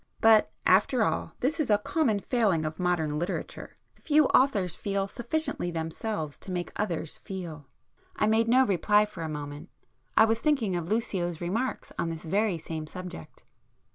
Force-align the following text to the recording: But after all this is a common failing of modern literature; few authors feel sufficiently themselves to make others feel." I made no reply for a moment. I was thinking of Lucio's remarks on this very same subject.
But 0.19 0.51
after 0.65 1.03
all 1.03 1.33
this 1.41 1.59
is 1.59 1.69
a 1.69 1.77
common 1.77 2.17
failing 2.19 2.65
of 2.65 2.79
modern 2.79 3.19
literature; 3.19 3.77
few 3.93 4.25
authors 4.29 4.75
feel 4.75 5.07
sufficiently 5.07 5.69
themselves 5.69 6.39
to 6.39 6.49
make 6.51 6.71
others 6.75 7.17
feel." 7.19 7.67
I 8.15 8.25
made 8.25 8.47
no 8.47 8.65
reply 8.65 9.05
for 9.05 9.21
a 9.21 9.29
moment. 9.29 9.69
I 10.17 10.25
was 10.25 10.39
thinking 10.39 10.75
of 10.75 10.89
Lucio's 10.89 11.39
remarks 11.39 11.93
on 11.99 12.09
this 12.09 12.23
very 12.23 12.57
same 12.57 12.87
subject. 12.87 13.43